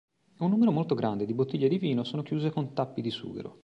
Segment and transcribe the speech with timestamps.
[0.39, 3.59] Un numero molto grande di bottiglie di vino sono chiuse con tappi di sughero.